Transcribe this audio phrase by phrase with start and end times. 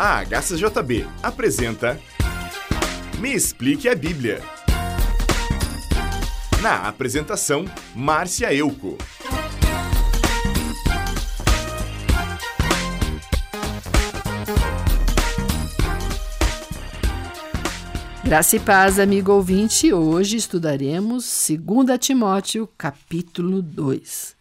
[0.00, 1.98] A HCJB apresenta
[3.18, 4.40] Me Explique a Bíblia.
[6.62, 7.64] Na apresentação,
[7.96, 8.96] Márcia Euco.
[18.22, 19.92] Graça e paz, amigo ouvinte.
[19.92, 24.37] Hoje estudaremos 2 Timóteo, capítulo 2.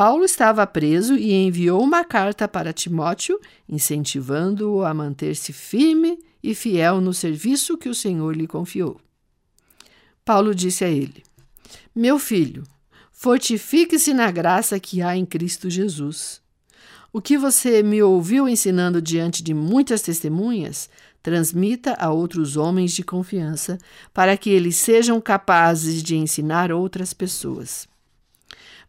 [0.00, 3.36] Paulo estava preso e enviou uma carta para Timóteo,
[3.68, 9.00] incentivando-o a manter-se firme e fiel no serviço que o Senhor lhe confiou.
[10.24, 11.24] Paulo disse a ele:
[11.92, 12.62] Meu filho,
[13.10, 16.40] fortifique-se na graça que há em Cristo Jesus.
[17.12, 20.88] O que você me ouviu ensinando diante de muitas testemunhas,
[21.20, 23.76] transmita a outros homens de confiança,
[24.14, 27.88] para que eles sejam capazes de ensinar outras pessoas.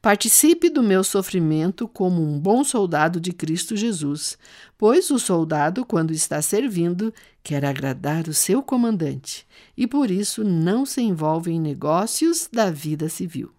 [0.01, 4.37] Participe do meu sofrimento como um bom soldado de Cristo Jesus,
[4.77, 10.85] pois o soldado, quando está servindo, quer agradar o seu comandante e por isso não
[10.85, 13.51] se envolve em negócios da vida civil.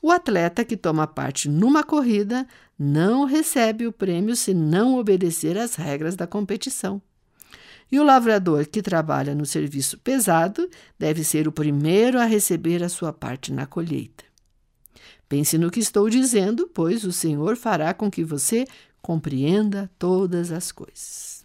[0.00, 2.46] O atleta que toma parte numa corrida
[2.78, 7.02] não recebe o prêmio se não obedecer às regras da competição.
[7.92, 12.88] E o lavrador que trabalha no serviço pesado deve ser o primeiro a receber a
[12.88, 14.27] sua parte na colheita.
[15.28, 18.66] Pense no que estou dizendo, pois o Senhor fará com que você
[19.02, 21.44] compreenda todas as coisas.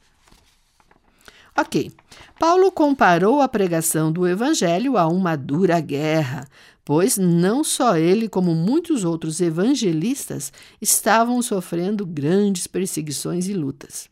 [1.56, 1.92] Ok,
[2.40, 6.48] Paulo comparou a pregação do Evangelho a uma dura guerra,
[6.84, 14.10] pois não só ele, como muitos outros evangelistas estavam sofrendo grandes perseguições e lutas.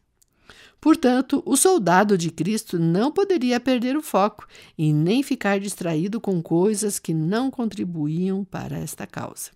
[0.79, 6.41] Portanto, o soldado de Cristo não poderia perder o foco e nem ficar distraído com
[6.41, 9.51] coisas que não contribuíam para esta causa.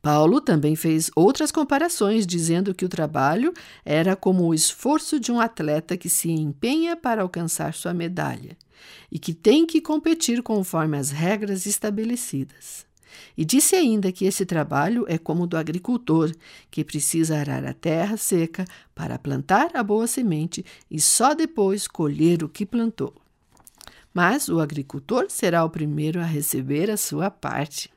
[0.00, 3.52] Paulo também fez outras comparações, dizendo que o trabalho
[3.84, 8.56] era como o esforço de um atleta que se empenha para alcançar sua medalha
[9.10, 12.86] e que tem que competir conforme as regras estabelecidas.
[13.36, 16.32] E disse ainda que esse trabalho é como o do agricultor,
[16.70, 22.42] que precisa arar a terra seca para plantar a boa semente e só depois colher
[22.42, 23.14] o que plantou.
[24.12, 27.90] Mas o agricultor será o primeiro a receber a sua parte.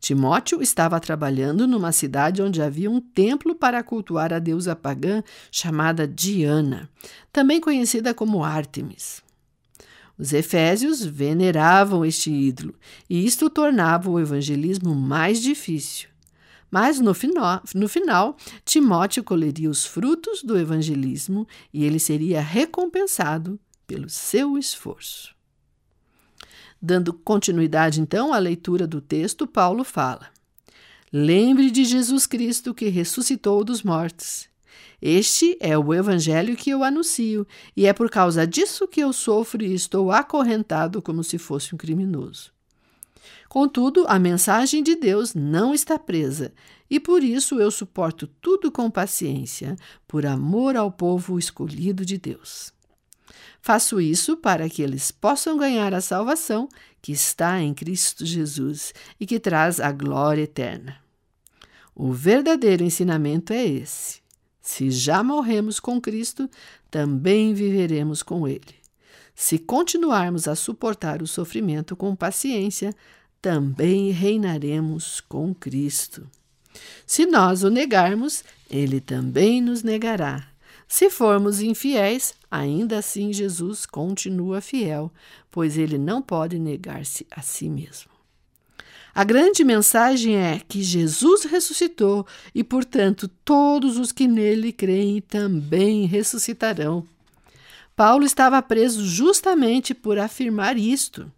[0.00, 6.06] Timóteo estava trabalhando numa cidade onde havia um templo para cultuar a deusa pagã chamada
[6.06, 6.88] Diana,
[7.32, 9.22] também conhecida como Ártemis.
[10.18, 12.74] Os efésios veneravam este ídolo,
[13.08, 16.08] e isto tornava o evangelismo mais difícil.
[16.70, 23.58] Mas no final, no final, Timóteo colheria os frutos do evangelismo e ele seria recompensado
[23.86, 25.37] pelo seu esforço.
[26.80, 30.28] Dando continuidade, então, à leitura do texto, Paulo fala:
[31.12, 34.48] Lembre de Jesus Cristo que ressuscitou dos mortos.
[35.00, 37.46] Este é o evangelho que eu anuncio,
[37.76, 41.78] e é por causa disso que eu sofro e estou acorrentado como se fosse um
[41.78, 42.52] criminoso.
[43.48, 46.52] Contudo, a mensagem de Deus não está presa,
[46.90, 52.72] e por isso eu suporto tudo com paciência, por amor ao povo escolhido de Deus.
[53.60, 56.68] Faço isso para que eles possam ganhar a salvação
[57.00, 60.96] que está em Cristo Jesus e que traz a glória eterna.
[61.94, 64.20] O verdadeiro ensinamento é esse.
[64.60, 66.48] Se já morremos com Cristo,
[66.90, 68.76] também viveremos com Ele.
[69.34, 72.94] Se continuarmos a suportar o sofrimento com paciência,
[73.40, 76.28] também reinaremos com Cristo.
[77.06, 80.47] Se nós o negarmos, Ele também nos negará.
[80.86, 85.12] Se formos infiéis, ainda assim Jesus continua fiel,
[85.50, 88.10] pois ele não pode negar-se a si mesmo.
[89.14, 92.24] A grande mensagem é que Jesus ressuscitou
[92.54, 97.04] e, portanto, todos os que nele creem também ressuscitarão.
[97.96, 101.28] Paulo estava preso justamente por afirmar isto.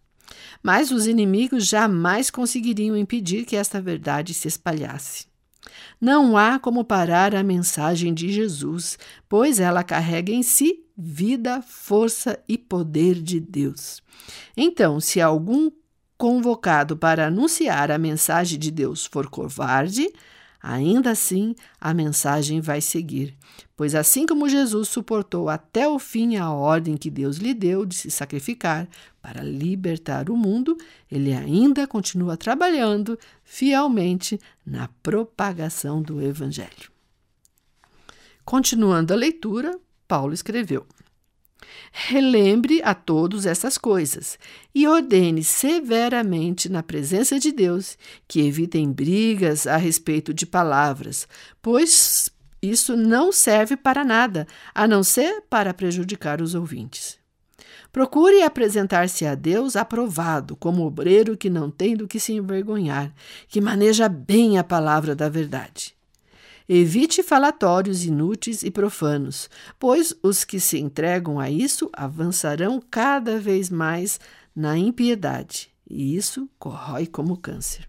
[0.62, 5.29] Mas os inimigos jamais conseguiriam impedir que esta verdade se espalhasse.
[6.00, 8.98] Não há como parar a mensagem de Jesus,
[9.28, 14.02] pois ela carrega em si vida, força e poder de Deus.
[14.56, 15.70] Então, se algum
[16.18, 20.12] convocado para anunciar a mensagem de Deus for covarde,
[20.62, 23.36] ainda assim a mensagem vai seguir.
[23.76, 27.94] Pois assim como Jesus suportou até o fim a ordem que Deus lhe deu de
[27.94, 28.88] se sacrificar
[29.22, 30.76] para libertar o mundo,
[31.10, 36.90] ele ainda continua trabalhando fielmente na propagação do Evangelho.
[38.44, 39.78] Continuando a leitura,
[40.08, 40.86] Paulo escreveu:
[41.92, 44.38] Relembre a todos essas coisas
[44.74, 47.98] e ordene severamente na presença de Deus
[48.28, 51.26] que evitem brigas a respeito de palavras,
[51.60, 52.30] pois
[52.62, 57.18] isso não serve para nada, a não ser para prejudicar os ouvintes.
[57.92, 63.12] Procure apresentar-se a Deus aprovado, como obreiro que não tem do que se envergonhar,
[63.48, 65.99] que maneja bem a palavra da verdade.
[66.72, 73.68] Evite falatórios inúteis e profanos, pois os que se entregam a isso avançarão cada vez
[73.68, 74.20] mais
[74.54, 77.88] na impiedade, e isso corrói como câncer.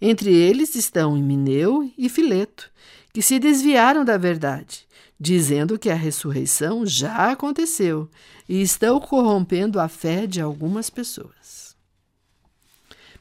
[0.00, 2.68] Entre eles estão Emineu e Fileto,
[3.12, 4.84] que se desviaram da verdade,
[5.18, 8.10] dizendo que a ressurreição já aconteceu
[8.48, 11.67] e estão corrompendo a fé de algumas pessoas.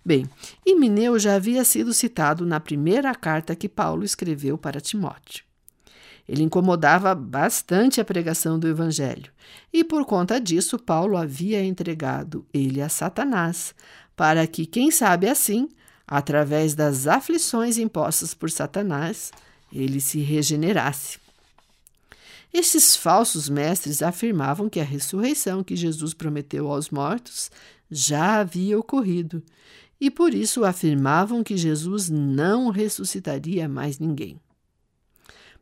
[0.07, 0.25] Bem,
[0.65, 5.43] Emineu já havia sido citado na primeira carta que Paulo escreveu para Timóteo.
[6.25, 9.29] Ele incomodava bastante a pregação do Evangelho,
[9.73, 13.75] e por conta disso, Paulo havia entregado ele a Satanás,
[14.15, 15.67] para que, quem sabe assim,
[16.07, 19.33] através das aflições impostas por Satanás,
[19.73, 21.19] ele se regenerasse.
[22.53, 27.51] Esses falsos mestres afirmavam que a ressurreição que Jesus prometeu aos mortos
[27.91, 29.43] já havia ocorrido
[29.99, 34.39] e por isso afirmavam que Jesus não ressuscitaria mais ninguém.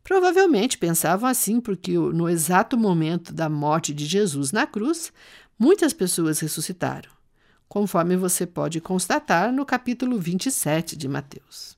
[0.03, 5.11] Provavelmente pensavam assim porque no exato momento da morte de Jesus na cruz,
[5.57, 7.09] muitas pessoas ressuscitaram,
[7.67, 11.75] conforme você pode constatar no capítulo 27 de Mateus.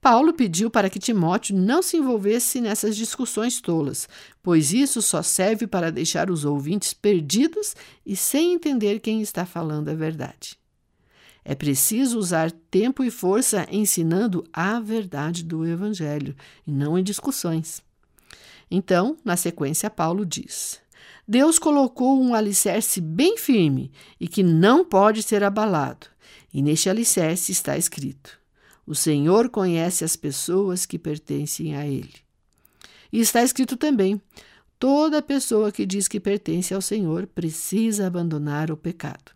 [0.00, 4.06] Paulo pediu para que Timóteo não se envolvesse nessas discussões tolas,
[4.42, 7.74] pois isso só serve para deixar os ouvintes perdidos
[8.04, 10.58] e sem entender quem está falando a verdade.
[11.44, 16.34] É preciso usar tempo e força ensinando a verdade do Evangelho
[16.66, 17.82] e não em discussões.
[18.70, 20.80] Então, na sequência, Paulo diz:
[21.28, 26.06] Deus colocou um alicerce bem firme e que não pode ser abalado,
[26.52, 28.38] e neste alicerce está escrito:
[28.86, 32.14] o Senhor conhece as pessoas que pertencem a Ele.
[33.12, 34.20] E está escrito também:
[34.78, 39.32] toda pessoa que diz que pertence ao Senhor precisa abandonar o pecado.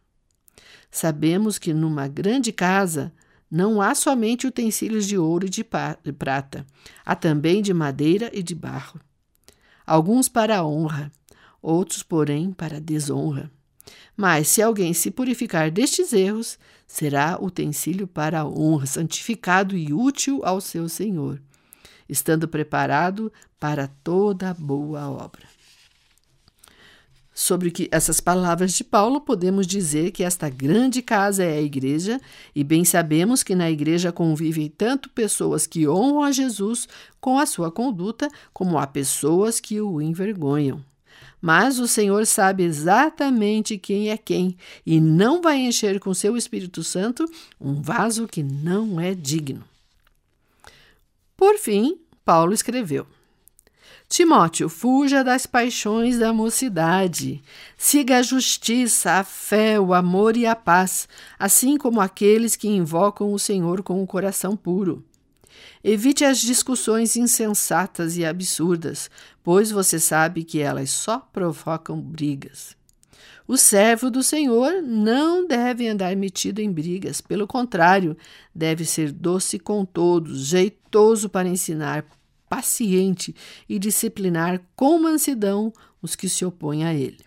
[0.91, 3.13] Sabemos que numa grande casa
[3.51, 6.67] não há somente utensílios de ouro e de prata,
[7.05, 9.01] há também de madeira e de barro.
[9.87, 11.11] Alguns para a honra,
[11.63, 13.51] outros, porém, para a desonra.
[14.17, 20.41] Mas se alguém se purificar destes erros, será utensílio para a honra, santificado e útil
[20.45, 21.41] ao seu Senhor,
[22.09, 25.58] estando preparado para toda boa obra.
[27.41, 32.21] Sobre que essas palavras de Paulo, podemos dizer que esta grande casa é a igreja,
[32.53, 36.89] e bem sabemos que na igreja convivem tanto pessoas que honram a Jesus
[37.21, 40.85] com a sua conduta, como há pessoas que o envergonham.
[41.41, 46.83] Mas o Senhor sabe exatamente quem é quem e não vai encher com seu Espírito
[46.83, 47.25] Santo
[47.61, 49.63] um vaso que não é digno.
[51.37, 53.07] Por fim, Paulo escreveu:
[54.09, 57.43] Timóteo, fuja das paixões da mocidade.
[57.77, 61.07] Siga a justiça, a fé, o amor e a paz,
[61.39, 65.05] assim como aqueles que invocam o Senhor com o coração puro.
[65.85, 69.11] Evite as discussões insensatas e absurdas,
[69.45, 72.77] pois você sabe que elas só provocam brigas.
[73.47, 78.17] O servo do Senhor não deve andar metido em brigas, pelo contrário,
[78.55, 82.05] deve ser doce com todos, jeitoso para ensinar,
[82.49, 83.35] paciente
[83.69, 87.25] e disciplinar com mansidão os que se opõem a ele,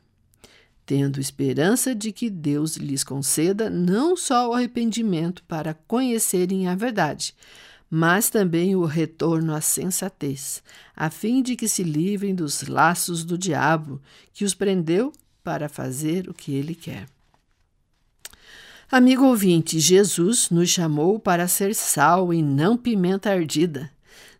[0.85, 7.35] tendo esperança de que Deus lhes conceda não só o arrependimento para conhecerem a verdade,
[7.89, 10.63] mas também o retorno à sensatez,
[10.95, 14.01] a fim de que se livrem dos laços do diabo,
[14.33, 15.11] que os prendeu
[15.43, 17.05] para fazer o que ele quer.
[18.89, 23.89] Amigo ouvinte, Jesus nos chamou para ser sal e não pimenta ardida.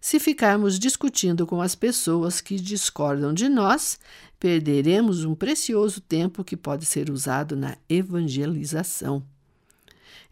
[0.01, 3.99] Se ficarmos discutindo com as pessoas que discordam de nós,
[4.39, 9.23] perderemos um precioso tempo que pode ser usado na evangelização.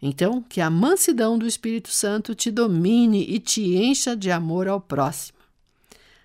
[0.02, 4.80] Então, que a mansidão do Espírito Santo te domine e te encha de amor ao
[4.80, 5.38] próximo.